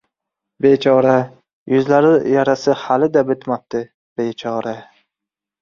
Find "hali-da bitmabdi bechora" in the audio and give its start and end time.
2.85-4.75